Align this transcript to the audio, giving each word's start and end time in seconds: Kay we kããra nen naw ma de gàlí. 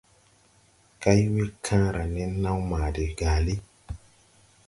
Kay 1.01 1.21
we 1.33 1.43
kããra 1.65 2.03
nen 2.13 2.31
naw 2.43 2.59
ma 2.69 2.79
de 2.95 3.05
gàlí. 3.19 3.55